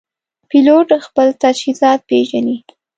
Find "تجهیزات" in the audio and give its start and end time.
1.43-1.99